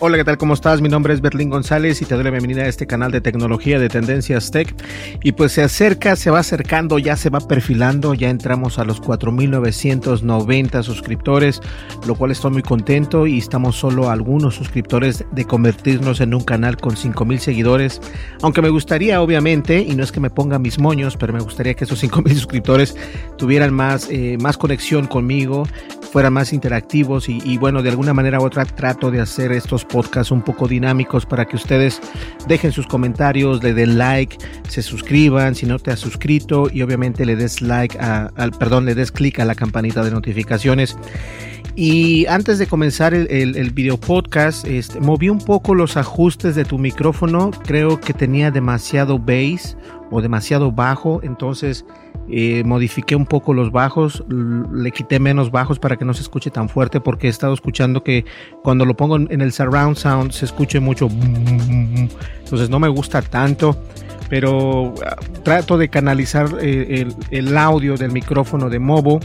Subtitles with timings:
[0.00, 0.38] Hola, ¿qué tal?
[0.38, 0.80] ¿Cómo estás?
[0.80, 3.80] Mi nombre es Berlín González y te doy la bienvenida a este canal de tecnología
[3.80, 4.72] de Tendencias Tech.
[5.24, 9.02] Y pues se acerca, se va acercando, ya se va perfilando, ya entramos a los
[9.02, 11.60] 4.990 suscriptores,
[12.06, 16.76] lo cual estoy muy contento y estamos solo algunos suscriptores de convertirnos en un canal
[16.76, 18.00] con 5.000 seguidores.
[18.42, 21.74] Aunque me gustaría, obviamente, y no es que me ponga mis moños, pero me gustaría
[21.74, 22.94] que esos 5.000 suscriptores
[23.36, 25.66] tuvieran más, eh, más conexión conmigo,
[26.08, 30.30] fueran más interactivos y, bueno, de alguna manera u otra trato de hacer estos podcasts
[30.30, 32.00] un poco dinámicos para que ustedes
[32.46, 34.36] dejen sus comentarios, le den like,
[34.68, 38.86] se suscriban si no te has suscrito y obviamente le des like a, al, perdón,
[38.86, 40.96] le des clic a la campanita de notificaciones.
[41.74, 46.76] Y antes de comenzar el video podcast, este, moví un poco los ajustes de tu
[46.76, 47.52] micrófono.
[47.64, 49.76] Creo que tenía demasiado bass
[50.10, 51.84] o demasiado bajo, entonces
[52.30, 56.50] eh, modifiqué un poco los bajos, le quité menos bajos para que no se escuche
[56.50, 58.24] tan fuerte porque he estado escuchando que
[58.62, 63.82] cuando lo pongo en el surround sound se escuche mucho, entonces no me gusta tanto,
[64.28, 64.94] pero uh,
[65.42, 69.20] trato de canalizar eh, el, audio del micrófono de Movo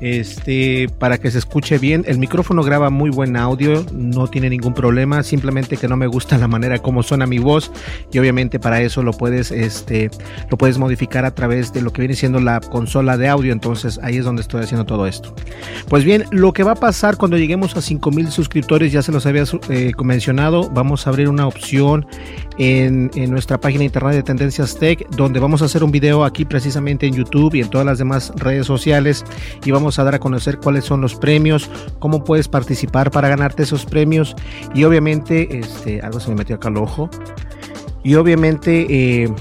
[0.00, 2.04] este para que se escuche bien.
[2.06, 6.38] El micrófono graba muy buen audio, no tiene ningún problema, simplemente que no me gusta
[6.38, 7.70] la manera como suena mi voz
[8.12, 10.10] y obviamente para eso lo puedes este
[10.50, 13.98] lo puedes modificar a través de lo que viene siendo la consola de audio, entonces
[14.02, 15.34] ahí es donde estoy haciendo todo esto.
[15.88, 19.26] Pues bien, lo que va a pasar cuando lleguemos a 5000 suscriptores, ya se los
[19.26, 22.06] había eh, mencionado, vamos a abrir una opción
[22.58, 26.24] en, en, nuestra página de internet de Tendencias Tech, donde vamos a hacer un video
[26.24, 29.24] aquí precisamente en YouTube y en todas las demás redes sociales
[29.64, 33.62] y vamos a dar a conocer cuáles son los premios, cómo puedes participar para ganarte
[33.62, 34.34] esos premios
[34.74, 37.10] y obviamente, este, algo se me metió acá al ojo,
[38.02, 39.32] y obviamente eh,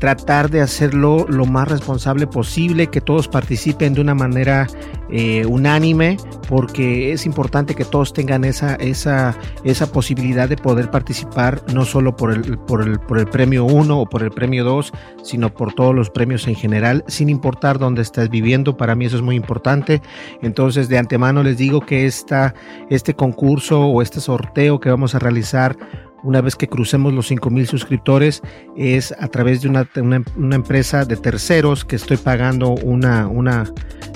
[0.00, 4.66] tratar de hacerlo lo más responsable posible, que todos participen de una manera
[5.10, 6.16] eh, unánime,
[6.48, 12.16] porque es importante que todos tengan esa, esa, esa posibilidad de poder participar, no solo
[12.16, 14.90] por el, por el, por el premio 1 o por el premio 2,
[15.22, 18.78] sino por todos los premios en general, sin importar dónde estás viviendo.
[18.78, 20.00] Para mí eso es muy importante.
[20.40, 22.54] Entonces, de antemano les digo que esta,
[22.88, 25.76] este concurso o este sorteo que vamos a realizar
[26.22, 28.42] una vez que crucemos los 5000 suscriptores
[28.76, 33.72] es a través de una, una, empresa de terceros que estoy pagando una, una,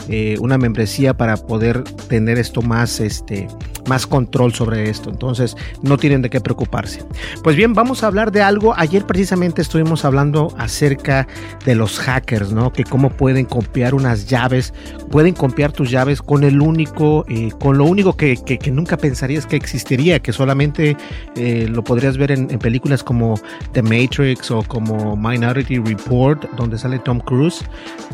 [0.09, 3.49] eh, una membresía para poder tener esto más, este,
[3.89, 5.11] más control sobre esto.
[5.11, 7.05] Entonces no tienen de qué preocuparse.
[7.43, 8.75] Pues bien, vamos a hablar de algo.
[8.77, 11.27] Ayer precisamente estuvimos hablando acerca
[11.65, 12.73] de los hackers, ¿no?
[12.73, 14.73] Que cómo pueden copiar unas llaves,
[15.11, 19.47] pueden copiar tus llaves con el único, eh, con lo único que, que, nunca pensarías
[19.47, 20.97] que existiría, que solamente
[21.37, 23.39] eh, lo podrías ver en, películas como
[23.71, 27.65] The Matrix o como Minority Report, donde sale Tom Cruise,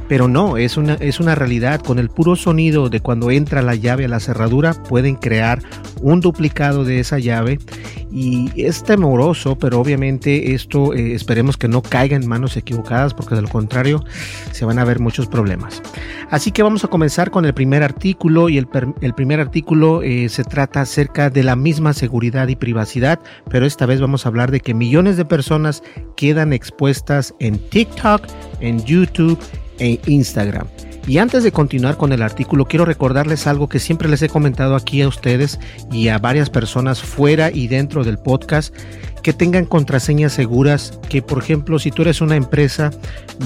[0.06, 1.80] pero no, es una, es una realidad.
[1.80, 5.62] Con el puro sonido de cuando entra la llave a la cerradura, pueden crear
[6.00, 7.58] un duplicado de esa llave
[8.10, 13.34] y es temoroso, pero obviamente esto eh, esperemos que no caiga en manos equivocadas, porque
[13.34, 14.04] de lo contrario
[14.52, 15.82] se van a ver muchos problemas.
[16.30, 18.66] Así que vamos a comenzar con el primer artículo y el,
[19.14, 24.00] primer artículo eh, se trata acerca de la misma seguridad y privacidad, pero esta vez
[24.00, 25.82] vamos a hablar de que millones de personas
[26.16, 28.26] quedan expuestas en TikTok,
[28.60, 29.38] en YouTube
[29.78, 30.66] e Instagram.
[31.06, 34.76] Y antes de continuar con el artículo, quiero recordarles algo que siempre les he comentado
[34.76, 35.58] aquí a ustedes
[35.90, 38.74] y a varias personas fuera y dentro del podcast.
[39.22, 42.90] Que tengan contraseñas seguras, que por ejemplo si tú eres una empresa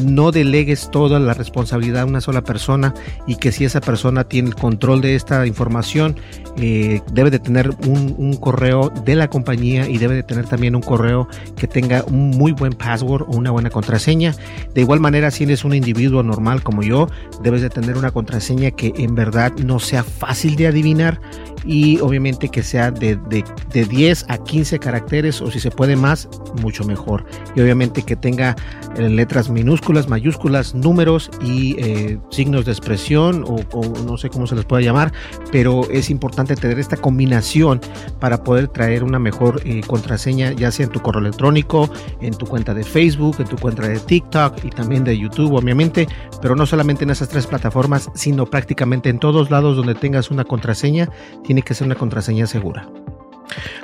[0.02, 2.94] no delegues toda la responsabilidad a una sola persona
[3.26, 6.16] y que si esa persona tiene el control de esta información
[6.56, 10.76] eh, debe de tener un, un, correo de la compañía y debe de tener también
[10.76, 14.34] un correo que tenga un muy buen password o una buena contraseña.
[14.72, 17.08] De igual manera si eres un individuo normal como yo,
[17.42, 21.20] debes de tener una contraseña que en verdad no sea fácil de adivinar
[21.66, 25.96] y obviamente que sea de, de, de 10 a 15 caracteres o si se puede
[25.96, 26.28] más,
[26.60, 27.24] mucho mejor.
[27.54, 28.56] Y obviamente que tenga
[28.96, 33.60] eh, letras minúsculas, mayúsculas, números y eh, signos de expresión o,
[34.04, 35.12] no sé cómo se les puede llamar,
[35.50, 37.80] pero es importante tener esta combinación
[38.20, 41.90] para poder traer una mejor eh, contraseña, ya sea en tu correo electrónico,
[42.20, 46.06] en tu cuenta de Facebook, en tu cuenta de TikTok y también de YouTube, obviamente,
[46.40, 50.44] pero no solamente en esas tres plataformas, sino prácticamente en todos lados donde tengas una
[50.44, 51.08] contraseña,
[51.54, 52.88] tiene que ser una contraseña segura.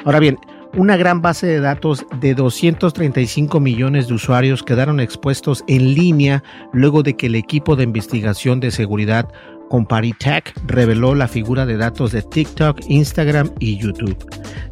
[0.05, 0.39] Ahora bien,
[0.77, 7.05] una gran base de datos de 235 millones de usuarios quedaron expuestos en línea luego
[7.05, 9.29] de que el equipo de investigación de seguridad
[9.69, 14.17] Comparitech reveló la figura de datos de TikTok, Instagram y YouTube.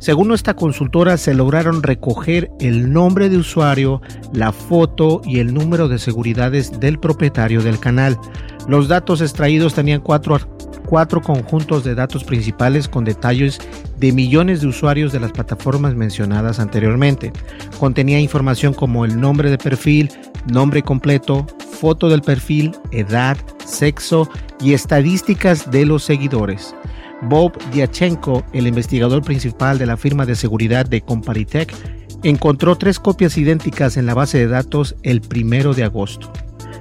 [0.01, 4.03] Según esta consultora, se lograron recoger el nombre de usuario,
[4.33, 8.19] la foto y el número de seguridades del propietario del canal.
[8.67, 10.41] Los datos extraídos tenían cuatro,
[10.89, 13.59] cuatro conjuntos de datos principales con detalles
[13.99, 17.31] de millones de usuarios de las plataformas mencionadas anteriormente.
[17.79, 20.11] Contenía información como el nombre de perfil,
[20.51, 23.37] nombre completo, foto del perfil, edad,
[23.67, 24.31] sexo
[24.61, 26.75] y estadísticas de los seguidores.
[27.21, 31.75] Bob Diachenko, el investigador principal de la firma de seguridad de Comparitech,
[32.23, 36.33] encontró tres copias idénticas en la base de datos el primero de agosto.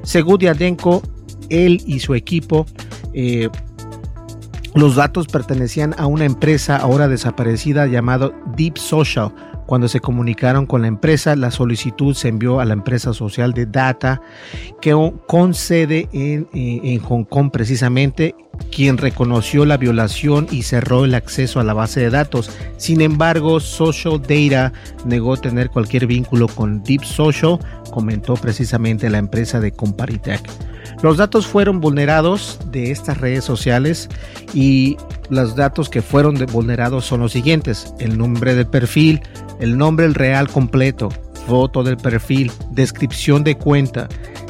[0.04, 1.02] Según Diachenko,
[1.50, 2.66] él y su equipo
[3.14, 3.50] eh,
[4.78, 9.34] los datos pertenecían a una empresa ahora desaparecida llamada Deep Social.
[9.66, 13.66] Cuando se comunicaron con la empresa, la solicitud se envió a la empresa social de
[13.66, 14.22] Data,
[14.80, 14.94] que
[15.26, 18.36] con sede en, en Hong Kong precisamente,
[18.72, 22.52] quien reconoció la violación y cerró el acceso a la base de datos.
[22.78, 24.72] Sin embargo, Social Data
[25.06, 27.58] negó tener cualquier vínculo con Deep Social,
[27.92, 30.48] comentó precisamente la empresa de Comparitech.
[31.04, 34.10] Los datos fueron vulnerados de estas redes sociales
[34.54, 34.98] y
[35.30, 37.94] los datos que fueron vulnerados son los siguientes.
[38.00, 39.22] El nombre del perfil,
[39.60, 41.10] el nombre real completo,
[41.46, 44.08] foto del perfil, descripción de cuenta.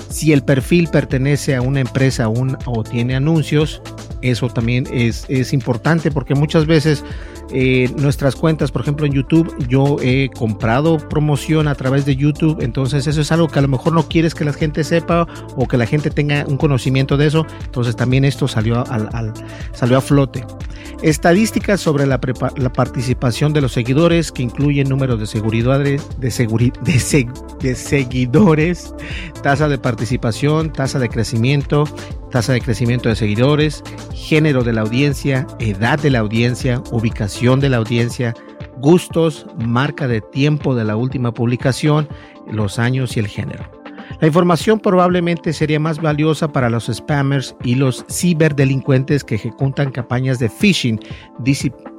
[0.09, 3.81] Si el perfil pertenece a una empresa o tiene anuncios,
[4.21, 7.03] eso también es, es importante porque muchas veces
[7.51, 12.61] eh, nuestras cuentas, por ejemplo en YouTube, yo he comprado promoción a través de YouTube,
[12.61, 15.67] entonces eso es algo que a lo mejor no quieres que la gente sepa o
[15.67, 19.33] que la gente tenga un conocimiento de eso, entonces también esto salió, al, al,
[19.71, 20.43] salió a flote.
[21.01, 26.99] Estadísticas sobre la, participación de los seguidores, que incluyen números de seguridades, de, seguri de,
[26.99, 27.27] se
[27.61, 28.93] de seguidores,
[29.43, 31.85] tasa de participación, tasa de crecimiento,
[32.31, 33.83] tasa de crecimiento de seguidores,
[34.13, 38.33] género de la audiencia, edad de la audiencia, ubicación de la audiencia,
[38.79, 42.09] gustos, marca de tiempo de la última publicación,
[42.51, 43.69] los años y el género.
[44.19, 50.39] La información probablemente sería más valiosa para los spammers y los ciberdelincuentes que ejecutan campañas
[50.39, 50.99] de phishing,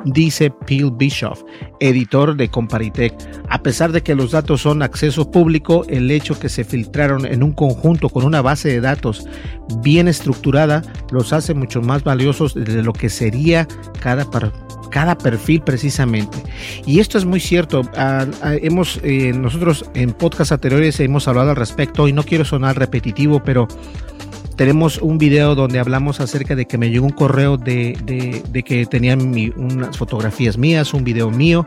[0.05, 1.43] dice, Phil Bischoff,
[1.81, 3.15] editor de Comparitech.
[3.49, 7.43] A pesar de que los datos son acceso público, el hecho que se filtraron en
[7.43, 9.27] un conjunto con una base de datos
[9.83, 13.67] bien estructurada los hace mucho más valiosos de lo que sería
[14.01, 14.25] cada
[14.91, 16.39] cada perfil precisamente.
[16.87, 17.81] Y esto es muy cierto.
[17.81, 22.45] Uh, uh, hemos, eh, nosotros en podcast anteriores hemos hablado al respecto y no quiero
[22.45, 23.69] sonar repetitivo, pero
[24.59, 27.95] tenemos un video donde hablamos acerca de que me llegó un correo de,
[28.67, 31.65] que tenían unas fotografías mías, un video mío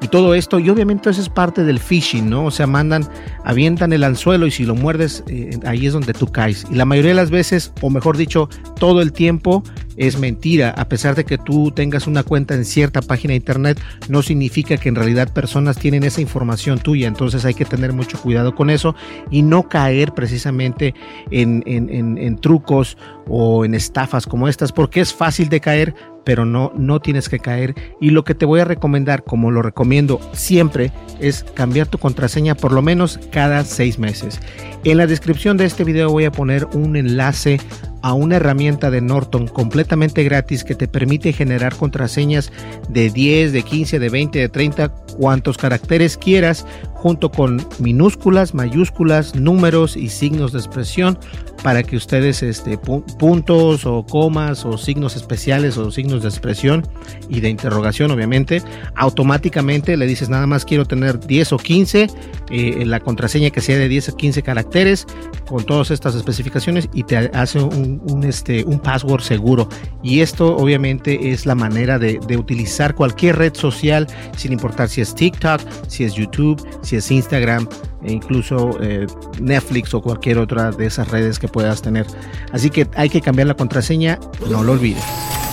[0.00, 0.58] y todo esto.
[0.58, 2.46] Y obviamente eso es parte del phishing, ¿no?
[2.46, 3.06] O sea, mandan,
[3.44, 6.66] avientan el anzuelo y si lo muerdes, eh, ahí es donde tú caes.
[6.70, 9.62] Y la mayoría de las veces, o mejor dicho, todo el tiempo
[9.96, 10.70] es mentira.
[10.70, 14.76] A pesar de que tú tengas una cuenta en cierta página de internet, no significa
[14.76, 17.08] que en realidad personas tienen esa información tuya.
[17.08, 18.94] Entonces hay que tener mucho cuidado con eso
[19.30, 20.94] y no caer precisamente
[21.30, 22.96] en, en, en, en trucos
[23.30, 25.94] o en estafas como estas, porque es fácil de caer,
[26.24, 27.74] pero no, no tienes que caer.
[28.00, 32.54] Y lo que te voy a recomendar, como lo recomiendo siempre, es cambiar tu contraseña
[32.54, 34.40] por lo menos cada seis meses.
[34.84, 37.60] En la descripción de este video voy a poner un enlace
[38.02, 42.50] a una herramienta de Norton completamente gratis que te permite generar contraseñas
[42.88, 46.66] de 10, de 15, de 20, de 30, cuantos caracteres quieras,
[47.00, 51.18] junto con minúsculas, mayúsculas, números y signos de expresión
[51.62, 56.86] para que ustedes este, puntos o comas o signos especiales o signos de expresión
[57.28, 58.62] y de interrogación obviamente
[58.94, 62.08] automáticamente le dices nada más quiero tener 10 o 15
[62.50, 65.06] eh, la contraseña que sea de 10 o 15 caracteres
[65.46, 69.68] con todas estas especificaciones y te hace un, este, un password seguro.
[70.02, 75.14] Y esto obviamente es la manera de utilizar cualquier red social sin importar si es
[75.14, 77.68] TikTok si es YouTube si es Instagram
[78.02, 79.06] e incluso eh,
[79.40, 82.04] Netflix o cualquier otra de esas redes que puedas tener.
[82.52, 84.18] Así que hay que cambiar la contraseña,
[84.50, 85.04] no lo olvides.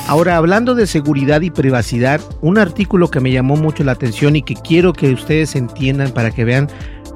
[0.08, 4.41] Ahora, hablando de seguridad y privacidad, un artículo que me llamó mucho la atención y
[4.41, 6.70] que quiero que ustedes entiendan para que vean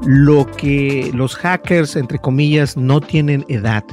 [0.05, 3.83] lo que los hackers, entre comillas, no tienen edad.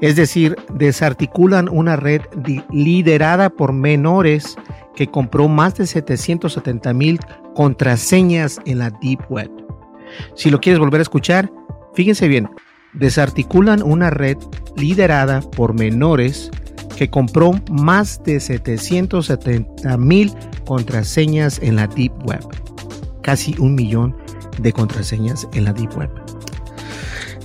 [0.00, 2.22] Es decir, desarticulan una red
[2.70, 4.56] liderada por menores
[4.94, 7.20] que compró más de 770 mil
[7.54, 9.50] contraseñas en la Deep Web.
[10.34, 11.50] Si lo quieres volver a escuchar,
[11.94, 12.48] fíjense bien,
[12.92, 14.38] desarticulan una red
[14.76, 16.50] liderada por menores
[16.96, 20.32] que compró más de 770 mil
[20.64, 22.42] contraseñas en la Deep Web.
[23.22, 24.16] Casi un millón
[24.58, 26.10] de contraseñas en la Deep Web.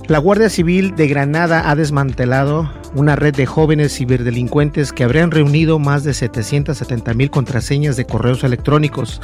[0.08, 5.78] La Guardia Civil de Granada ha desmantelado una red de jóvenes ciberdelincuentes que habrían reunido
[5.78, 9.20] más de 770 mil contraseñas de correos electrónicos.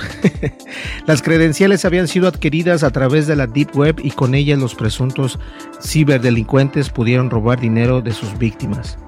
[1.07, 4.77] Las credenciales habían sido adquiridas a través de la Deep Web y con ellas los
[4.77, 5.39] presuntos
[5.83, 8.99] ciberdelincuentes pudieron robar dinero de sus víctimas.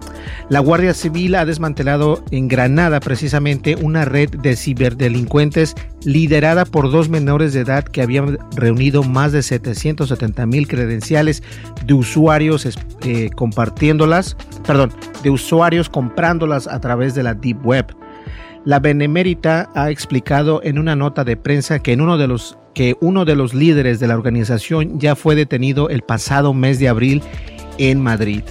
[0.48, 5.74] La Guardia Civil ha desmantelado en Granada precisamente una red de ciberdelincuentes
[6.04, 11.42] liderada por dos menores de edad que habían reunido más de 770 mil credenciales
[11.84, 12.68] de usuarios
[13.02, 14.36] eh, compartiéndolas,
[14.66, 17.94] perdón, de usuarios comprándolas a través de la Deep Web.
[18.64, 22.96] La Benemérita ha explicado en una nota de prensa que, en uno de los, que
[23.00, 27.22] uno de los líderes de la organización ya fue detenido el pasado mes de abril
[27.78, 28.42] en Madrid.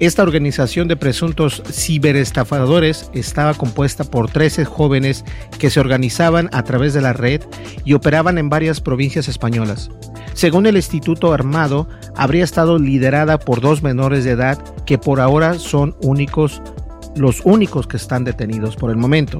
[0.00, 5.24] Esta organización de presuntos ciberestafadores estaba compuesta por 13 jóvenes
[5.58, 7.42] que se organizaban a través de la red
[7.84, 9.90] y operaban en varias provincias españolas.
[10.32, 15.60] Según el Instituto Armado, habría estado liderada por dos menores de edad que por ahora
[15.60, 16.60] son únicos
[17.14, 19.38] los únicos que están detenidos por el momento.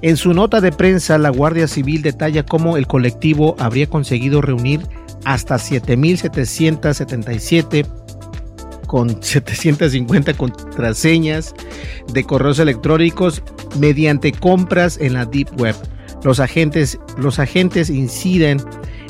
[0.00, 4.80] En su nota de prensa, la Guardia Civil detalla cómo el colectivo habría conseguido reunir
[5.26, 7.99] hasta 7.777
[8.90, 11.54] con 750 contraseñas
[12.12, 13.40] de correos electrónicos
[13.78, 15.76] mediante compras en la Deep Web.
[16.24, 18.60] Los agentes, los agentes inciden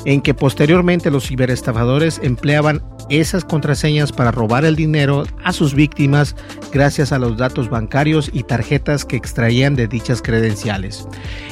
[0.05, 2.83] en que posteriormente los ciberestafadores empleaban
[3.19, 6.35] esas contraseñas para robar el dinero a sus víctimas
[6.71, 11.07] gracias a los datos bancarios y tarjetas que extraían de dichas credenciales.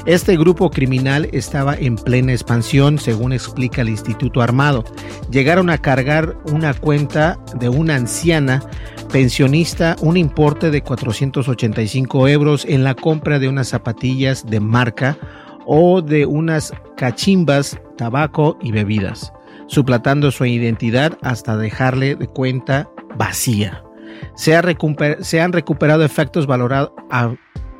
[0.05, 4.83] Este grupo criminal estaba en plena expansión, según explica el Instituto Armado.
[5.29, 8.63] Llegaron a cargar una cuenta de una anciana
[9.11, 15.17] pensionista un importe de 485 euros en la compra de unas zapatillas de marca
[15.65, 19.33] o de unas cachimbas, tabaco y bebidas,
[19.69, 23.83] suplantando su identidad hasta dejarle de cuenta vacía.
[24.35, 26.91] Se, han recuperado efectos valorados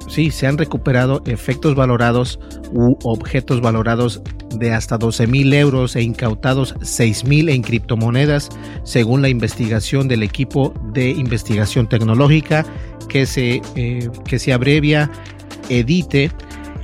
[0.08, 2.40] sí, se han recuperado efectos valorados
[2.72, 4.22] u objetos valorados
[4.56, 8.50] de hasta 12 mil euros e incautados 6 mil en criptomonedas,
[8.84, 12.66] según la investigación del equipo de investigación tecnológica
[13.08, 15.10] que se, eh, que se abrevia
[15.70, 16.32] EDITE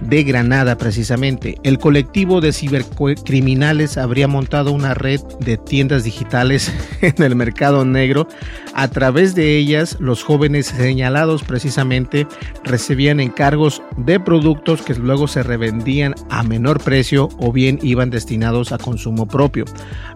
[0.01, 1.57] de Granada precisamente.
[1.63, 6.71] El colectivo de cibercriminales habría montado una red de tiendas digitales
[7.01, 8.27] en el mercado negro.
[8.77, 12.27] A través de ellas, los jóvenes señalados precisamente
[12.65, 18.73] recibían encargos de productos que luego se revendían a menor precio o bien iban destinados
[18.73, 19.63] a consumo propio.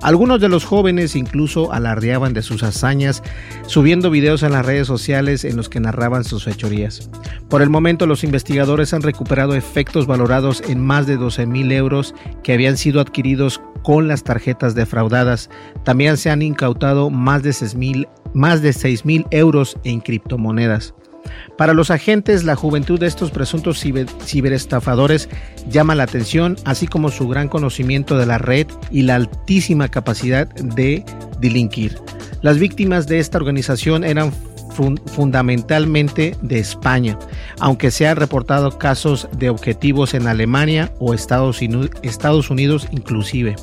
[0.01, 3.23] Algunos de los jóvenes incluso alardeaban de sus hazañas,
[3.65, 7.09] subiendo videos en las redes sociales en los que narraban sus fechorías.
[7.47, 12.13] Por el momento, los investigadores han recuperado efectos valorados en más de 12 mil euros
[12.43, 15.49] que habían sido adquiridos con las tarjetas defraudadas.
[15.83, 20.93] También se han incautado más de 6 mil más de mil euros en criptomonedas.
[21.57, 23.83] Para los agentes, la juventud de estos presuntos
[24.25, 25.29] ciberestafadores
[25.69, 30.47] llama la atención, así como su gran conocimiento de la red y la altísima capacidad
[30.47, 31.03] de
[31.39, 31.97] delinquir.
[32.41, 34.31] Las víctimas de esta organización eran
[35.05, 37.17] fundamentalmente de España,
[37.59, 43.55] aunque se han reportado casos de objetivos en Alemania o Estados Unidos inclusive.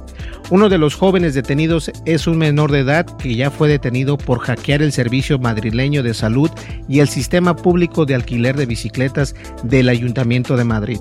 [0.51, 4.39] Uno de los jóvenes detenidos es un menor de edad que ya fue detenido por
[4.39, 6.51] hackear el servicio madrileño de salud
[6.89, 11.01] y el sistema público de alquiler de bicicletas del Ayuntamiento de Madrid.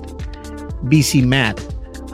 [0.82, 1.56] BiciMad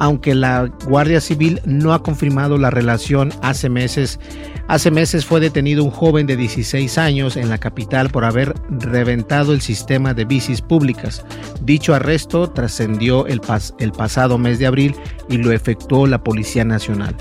[0.02, 4.18] aunque la Guardia Civil no ha confirmado la relación hace meses.
[4.66, 9.52] Hace meses fue detenido un joven de 16 años en la capital por haber reventado
[9.52, 11.25] el sistema de bicis públicas.
[11.61, 13.40] Dicho arresto trascendió el,
[13.78, 14.97] el pasado mes de abril
[15.28, 17.14] y lo efectuó la Policía Nacional.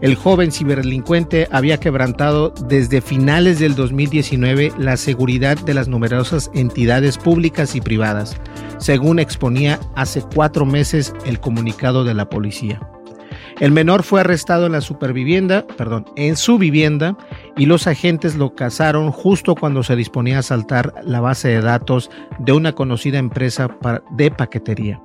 [0.00, 7.18] El joven ciberdelincuente había quebrantado desde finales del 2019 la seguridad de las numerosas entidades
[7.18, 8.36] públicas y privadas,
[8.78, 12.80] según exponía hace cuatro meses el comunicado de la policía.
[13.58, 17.16] El menor fue arrestado en la supervivienda, perdón, en su vivienda
[17.56, 22.08] y los agentes lo cazaron justo cuando se disponía a asaltar la base de datos
[22.38, 23.68] de una conocida empresa
[24.12, 25.02] de paquetería.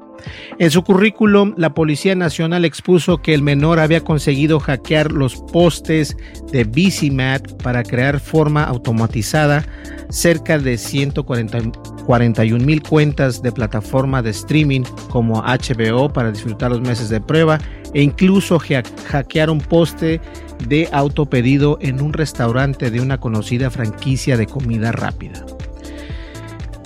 [0.59, 6.15] En su currículum, la Policía Nacional expuso que el menor había conseguido hackear los postes
[6.51, 9.65] de BCMAT para crear forma automatizada
[10.09, 17.09] cerca de 141 mil cuentas de plataforma de streaming como HBO para disfrutar los meses
[17.09, 17.57] de prueba
[17.93, 20.21] e incluso hackear un poste
[20.67, 25.45] de autopedido en un restaurante de una conocida franquicia de comida rápida.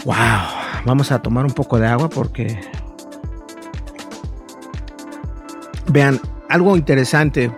[0.06, 2.58] Wow, vamos a tomar un poco de agua porque
[5.90, 7.52] Vean, algo interesante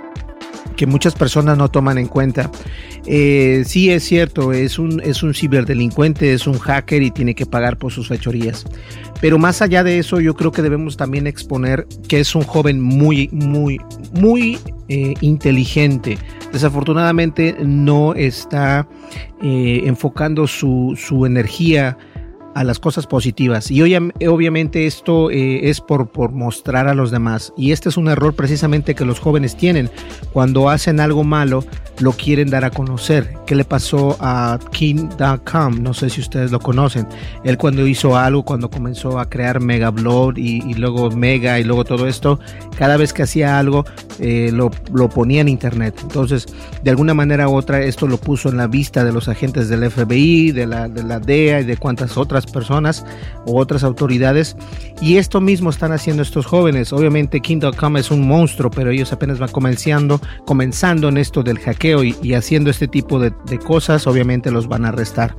[0.75, 2.50] que muchas personas no toman en cuenta.
[3.05, 7.45] Eh, sí es cierto, es un, es un ciberdelincuente, es un hacker y tiene que
[7.45, 8.65] pagar por sus fechorías.
[9.19, 12.79] Pero más allá de eso, yo creo que debemos también exponer que es un joven
[12.79, 13.77] muy, muy,
[14.13, 14.57] muy
[14.88, 16.17] eh, inteligente.
[16.53, 18.88] Desafortunadamente no está
[19.41, 21.98] eh, enfocando su, su energía
[22.55, 23.71] a las cosas positivas.
[23.71, 27.53] Y hoy, obviamente esto eh, es por, por mostrar a los demás.
[27.57, 29.89] Y este es un error precisamente que los jóvenes tienen.
[30.33, 31.63] Cuando hacen algo malo,
[31.99, 33.35] lo quieren dar a conocer.
[33.45, 35.81] ¿Qué le pasó a King.com?
[35.81, 37.07] No sé si ustedes lo conocen.
[37.43, 41.83] Él cuando hizo algo, cuando comenzó a crear Mega Blood y, luego Mega y luego
[41.83, 42.39] todo esto,
[42.77, 43.85] cada vez que hacía algo
[44.19, 45.95] eh, lo, lo ponía en internet.
[46.01, 46.47] Entonces,
[46.83, 49.89] de alguna manera u otra, esto lo puso en la vista de los agentes del
[49.89, 53.05] FBI, de la, de la DEA y de cuantas otras personas
[53.46, 54.55] u otras autoridades.
[55.01, 56.91] Y esto mismo están haciendo estos jóvenes.
[56.93, 62.03] Obviamente King.com es un monstruo, pero ellos apenas van comenzando, comenzando en esto del hackeo
[62.03, 65.36] y, haciendo este tipo de, de cosas, obviamente los van a arrestar.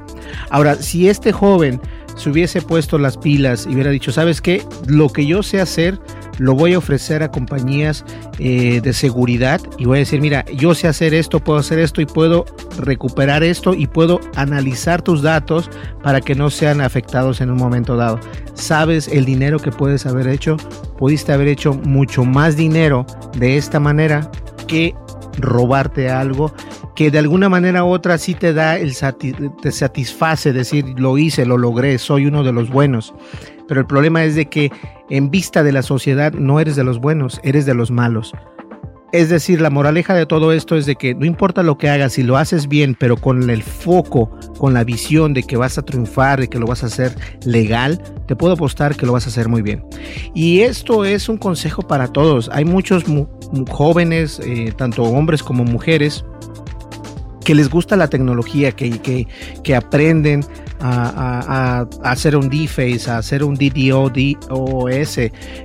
[0.50, 1.80] Ahora, si este joven
[2.20, 4.62] se hubiese puesto las pilas y hubiera dicho, ¿sabes qué?
[4.86, 5.98] Lo que yo sé hacer
[6.38, 8.04] lo voy a ofrecer a compañías
[8.38, 12.00] eh, de seguridad y voy a decir, mira, yo sé hacer esto, puedo hacer esto
[12.00, 12.44] y puedo
[12.78, 15.70] recuperar esto y puedo analizar tus datos
[16.02, 18.20] para que no sean afectados en un momento dado.
[18.54, 20.56] ¿Sabes el dinero que puedes haber hecho?
[20.98, 24.30] Pudiste haber hecho mucho más dinero de esta manera
[24.66, 24.94] que
[25.38, 26.54] robarte algo
[27.00, 28.92] que de alguna manera u otra sí te da el
[29.62, 33.14] te satisface decir lo hice, lo logré, soy uno de los buenos.
[33.66, 34.70] Pero el problema es de que
[35.08, 38.34] en vista de la sociedad no eres de los buenos, eres de los malos.
[39.12, 42.12] Es decir, la moraleja de todo esto es de que no importa lo que hagas,
[42.12, 45.82] si lo haces bien, pero con el foco, con la visión de que vas a
[45.82, 49.30] triunfar, de que lo vas a hacer legal, te puedo apostar que lo vas a
[49.30, 49.82] hacer muy bien.
[50.34, 52.50] Y esto es un consejo para todos.
[52.52, 53.04] Hay muchos
[53.70, 56.26] jóvenes, eh, tanto hombres como mujeres,
[57.50, 59.26] que les gusta la tecnología, que, que,
[59.64, 60.44] que aprenden
[60.80, 65.18] a, hacer un deface, a hacer un DDoS,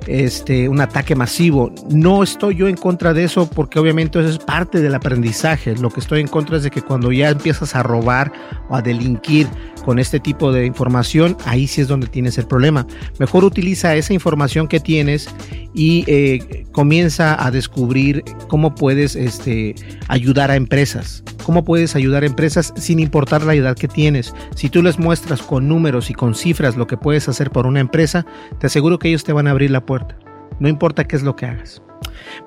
[0.07, 1.71] este, un ataque masivo.
[1.89, 5.75] No estoy yo en contra de eso porque obviamente eso es parte del aprendizaje.
[5.75, 8.31] Lo que estoy en contra es de que cuando ya empiezas a robar
[8.69, 9.47] o a delinquir
[9.85, 12.87] con este tipo de información, ahí sí es donde tienes el problema.
[13.19, 15.29] Mejor utiliza esa información que tienes
[15.75, 19.75] y eh, comienza a descubrir cómo puedes este,
[20.07, 21.23] ayudar a empresas.
[21.43, 24.33] Cómo puedes ayudar a empresas sin importar la edad que tienes.
[24.55, 27.79] Si tú les muestras con números y con cifras lo que puedes hacer por una
[27.79, 28.25] empresa,
[28.57, 30.17] te aseguro que ellos te van a abrir la puerta.
[30.59, 31.83] No importa qué es lo que hagas.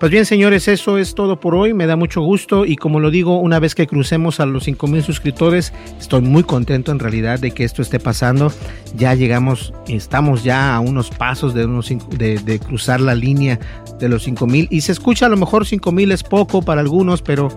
[0.00, 1.72] Pues bien, señores, eso es todo por hoy.
[1.72, 5.04] Me da mucho gusto y como lo digo, una vez que crucemos a los 5000
[5.04, 8.52] suscriptores, estoy muy contento en realidad de que esto esté pasando.
[8.96, 13.60] Ya llegamos, estamos ya a unos pasos de, unos, de, cruzar la línea
[14.00, 17.48] de los 5000 y se escucha a lo mejor 5000 es poco para algunos, pero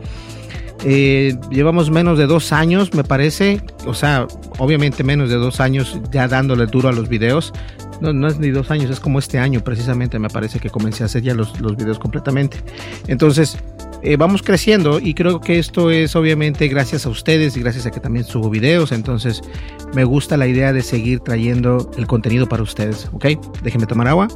[0.83, 3.61] eh, llevamos menos de dos años, me parece.
[3.85, 7.53] O sea, obviamente menos de dos años ya dándole duro a los videos
[8.01, 11.03] no, no es ni dos años, es como este año precisamente me parece que comencé
[11.03, 12.57] a hacer ya los, los videos completamente.
[13.07, 13.57] Entonces,
[14.01, 17.91] eh, vamos creciendo y creo que esto es obviamente gracias a ustedes y gracias a
[17.91, 18.91] que también subo videos.
[18.91, 19.41] Entonces,
[19.93, 23.27] me gusta la idea de seguir trayendo el contenido para ustedes, ¿ok?
[23.63, 24.27] Déjenme tomar agua.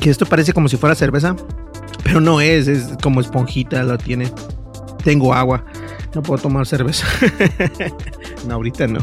[0.00, 1.36] Que esto parece como si fuera cerveza,
[2.06, 4.30] pero no es, es como esponjita, lo tiene.
[5.02, 5.64] Tengo agua,
[6.14, 7.04] no puedo tomar cerveza.
[8.46, 9.00] no, ahorita no.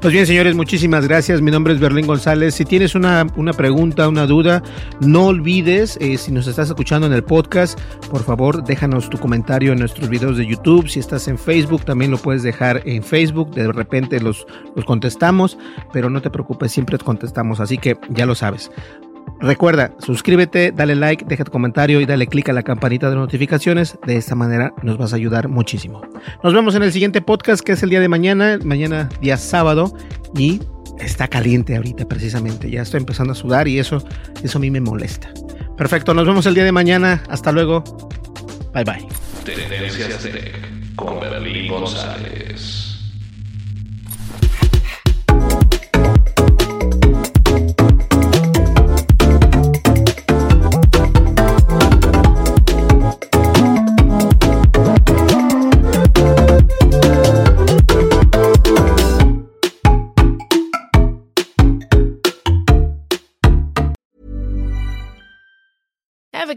[0.00, 1.42] Pues bien, señores, muchísimas gracias.
[1.42, 2.54] Mi nombre es Berlín González.
[2.54, 4.62] Si tienes una, una pregunta, una duda,
[5.00, 7.78] no olvides, eh, si nos estás escuchando en el podcast,
[8.10, 10.88] por favor, déjanos tu comentario en nuestros videos de YouTube.
[10.88, 13.54] Si estás en Facebook, también lo puedes dejar en Facebook.
[13.54, 15.58] De repente los, los contestamos,
[15.92, 17.60] pero no te preocupes, siempre te contestamos.
[17.60, 18.70] Así que ya lo sabes.
[19.40, 23.98] Recuerda, suscríbete, dale like, deja tu comentario y dale click a la campanita de notificaciones.
[24.06, 26.00] De esta manera nos vas a ayudar muchísimo.
[26.42, 29.94] Nos vemos en el siguiente podcast que es el día de mañana, mañana día sábado
[30.34, 30.60] y
[30.98, 32.70] está caliente ahorita precisamente.
[32.70, 34.02] Ya estoy empezando a sudar y eso,
[34.42, 35.30] eso a mí me molesta.
[35.76, 37.22] Perfecto, nos vemos el día de mañana.
[37.28, 37.84] Hasta luego.
[38.72, 39.06] Bye bye.